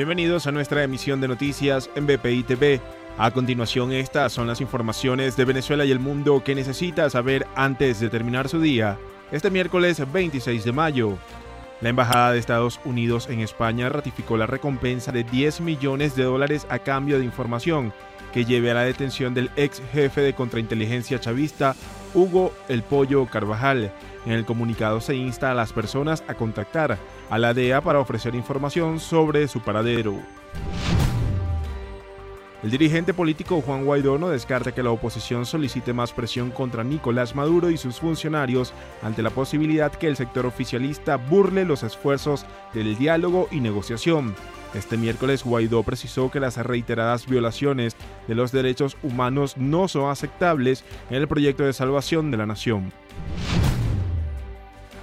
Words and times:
Bienvenidos 0.00 0.46
a 0.46 0.50
nuestra 0.50 0.82
emisión 0.82 1.20
de 1.20 1.28
noticias 1.28 1.90
en 1.94 2.06
BPI 2.06 2.44
TV. 2.44 2.80
A 3.18 3.30
continuación, 3.32 3.92
estas 3.92 4.32
son 4.32 4.46
las 4.46 4.62
informaciones 4.62 5.36
de 5.36 5.44
Venezuela 5.44 5.84
y 5.84 5.90
el 5.90 6.00
mundo 6.00 6.42
que 6.42 6.54
necesita 6.54 7.10
saber 7.10 7.46
antes 7.54 8.00
de 8.00 8.08
terminar 8.08 8.48
su 8.48 8.62
día. 8.62 8.96
Este 9.30 9.50
miércoles 9.50 10.02
26 10.10 10.64
de 10.64 10.72
mayo, 10.72 11.18
la 11.82 11.90
Embajada 11.90 12.32
de 12.32 12.38
Estados 12.38 12.80
Unidos 12.86 13.28
en 13.28 13.40
España 13.40 13.90
ratificó 13.90 14.38
la 14.38 14.46
recompensa 14.46 15.12
de 15.12 15.22
10 15.22 15.60
millones 15.60 16.16
de 16.16 16.24
dólares 16.24 16.66
a 16.70 16.78
cambio 16.78 17.18
de 17.18 17.26
información 17.26 17.92
que 18.32 18.46
lleve 18.46 18.70
a 18.70 18.74
la 18.74 18.84
detención 18.84 19.34
del 19.34 19.50
ex 19.56 19.82
jefe 19.92 20.22
de 20.22 20.32
contrainteligencia 20.32 21.20
chavista 21.20 21.76
Hugo 22.14 22.54
El 22.70 22.82
Pollo 22.82 23.26
Carvajal. 23.26 23.92
En 24.26 24.32
el 24.32 24.44
comunicado 24.44 25.00
se 25.00 25.14
insta 25.14 25.50
a 25.50 25.54
las 25.54 25.72
personas 25.72 26.22
a 26.28 26.34
contactar 26.34 26.98
a 27.30 27.38
la 27.38 27.54
DEA 27.54 27.80
para 27.80 28.00
ofrecer 28.00 28.34
información 28.34 29.00
sobre 29.00 29.48
su 29.48 29.60
paradero. 29.60 30.14
El 32.62 32.70
dirigente 32.70 33.14
político 33.14 33.62
Juan 33.62 33.86
Guaidó 33.86 34.18
no 34.18 34.28
descarta 34.28 34.72
que 34.72 34.82
la 34.82 34.90
oposición 34.90 35.46
solicite 35.46 35.94
más 35.94 36.12
presión 36.12 36.50
contra 36.50 36.84
Nicolás 36.84 37.34
Maduro 37.34 37.70
y 37.70 37.78
sus 37.78 38.00
funcionarios 38.00 38.74
ante 39.02 39.22
la 39.22 39.30
posibilidad 39.30 39.90
que 39.90 40.08
el 40.08 40.16
sector 40.16 40.44
oficialista 40.44 41.16
burle 41.16 41.64
los 41.64 41.82
esfuerzos 41.82 42.44
del 42.74 42.98
diálogo 42.98 43.48
y 43.50 43.60
negociación. 43.60 44.34
Este 44.74 44.98
miércoles 44.98 45.42
Guaidó 45.42 45.82
precisó 45.84 46.30
que 46.30 46.38
las 46.38 46.58
reiteradas 46.58 47.26
violaciones 47.26 47.96
de 48.28 48.34
los 48.34 48.52
derechos 48.52 48.98
humanos 49.02 49.56
no 49.56 49.88
son 49.88 50.10
aceptables 50.10 50.84
en 51.08 51.16
el 51.16 51.28
proyecto 51.28 51.64
de 51.64 51.72
salvación 51.72 52.30
de 52.30 52.36
la 52.36 52.46
nación. 52.46 52.92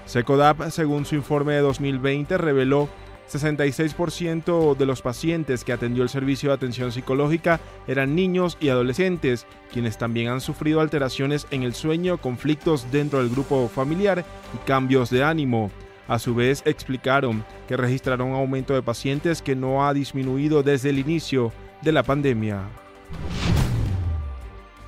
Secodap, 0.08 0.70
según 0.70 1.06
su 1.06 1.16
informe 1.16 1.54
de 1.54 1.60
2020, 1.60 2.38
reveló 2.38 2.90
66% 3.30 4.78
de 4.78 4.86
los 4.86 5.02
pacientes 5.02 5.66
que 5.66 5.74
atendió 5.74 6.02
el 6.02 6.10
servicio 6.10 6.50
de 6.50 6.56
atención 6.56 6.94
psicológica 6.94 7.60
eran 7.88 8.16
niños 8.16 8.58
y 8.62 8.70
adolescentes, 8.70 9.46
quienes 9.72 9.98
también 9.98 10.30
han 10.30 10.40
sufrido 10.40 10.80
alteraciones 10.80 11.46
en 11.52 11.64
el 11.64 11.74
sueño, 11.74 12.20
conflictos 12.20 12.90
dentro 12.90 13.20
del 13.20 13.30
grupo 13.30 13.68
familiar 13.68 14.24
y 14.54 14.58
cambios 14.66 15.10
de 15.10 15.26
ánimo. 15.26 15.72
A 16.08 16.20
su 16.20 16.34
vez, 16.34 16.64
explicaron 16.66 17.44
que 17.68 17.76
registraron 17.76 18.30
un 18.30 18.36
aumento 18.36 18.74
de 18.74 18.82
pacientes 18.82 19.42
que 19.42 19.58
no 19.58 19.86
ha 19.86 19.94
disminuido 19.94 20.64
desde 20.64 20.90
el 20.90 21.00
inicio 21.00 21.52
de 21.82 21.92
la 21.92 22.04
pandemia. 22.04 22.62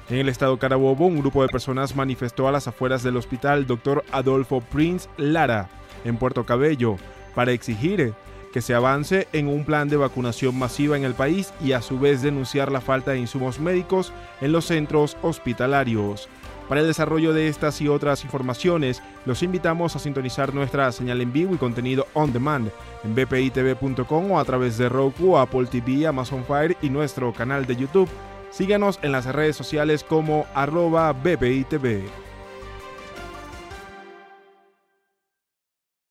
En 0.09 0.17
el 0.17 0.27
estado 0.27 0.57
Carabobo, 0.57 1.05
un 1.05 1.19
grupo 1.19 1.43
de 1.43 1.49
personas 1.49 1.95
manifestó 1.95 2.47
a 2.47 2.52
las 2.52 2.67
afueras 2.67 3.03
del 3.03 3.15
hospital 3.15 3.67
Dr. 3.67 4.03
Adolfo 4.11 4.59
Prince 4.59 5.07
Lara, 5.17 5.69
en 6.03 6.17
Puerto 6.17 6.47
Cabello, 6.47 6.95
para 7.35 7.52
exigir 7.52 8.15
que 8.52 8.61
se 8.61 8.73
avance 8.73 9.27
en 9.33 9.47
un 9.47 9.65
plan 9.65 9.87
de 9.87 9.97
vacunación 9.97 10.57
masiva 10.57 10.97
en 10.97 11.03
el 11.03 11.13
país 11.13 11.53
y 11.61 11.73
a 11.73 11.83
su 11.83 11.99
vez 11.99 12.23
denunciar 12.23 12.71
la 12.71 12.81
falta 12.81 13.11
de 13.11 13.19
insumos 13.19 13.59
médicos 13.59 14.11
en 14.41 14.52
los 14.52 14.65
centros 14.65 15.15
hospitalarios. 15.21 16.27
Para 16.67 16.81
el 16.81 16.87
desarrollo 16.87 17.33
de 17.33 17.47
estas 17.47 17.80
y 17.80 17.87
otras 17.87 18.23
informaciones, 18.23 19.03
los 19.25 19.43
invitamos 19.43 19.95
a 19.95 19.99
sintonizar 19.99 20.55
nuestra 20.55 20.91
señal 20.91 21.21
en 21.21 21.31
vivo 21.31 21.53
y 21.53 21.57
contenido 21.57 22.07
on 22.13 22.33
demand 22.33 22.71
en 23.03 23.13
bpitv.com 23.13 24.31
o 24.31 24.39
a 24.39 24.45
través 24.45 24.80
de 24.80 24.89
Roku, 24.89 25.37
Apple 25.37 25.67
TV, 25.67 26.07
Amazon 26.07 26.43
Fire 26.45 26.75
y 26.81 26.89
nuestro 26.89 27.31
canal 27.31 27.67
de 27.67 27.75
YouTube. 27.75 28.09
Síganos 28.52 29.00
en 29.02 29.11
las 29.11 29.25
redes 29.25 29.55
sociales 29.55 30.03
como 30.03 30.45
arroba 30.53 31.14
bpitv. 31.14 32.28